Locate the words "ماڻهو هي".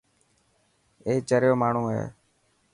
1.61-2.03